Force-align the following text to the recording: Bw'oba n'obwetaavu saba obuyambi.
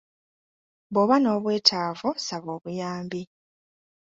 Bw'oba 0.91 1.15
n'obwetaavu 1.19 2.09
saba 2.25 2.49
obuyambi. 2.57 3.21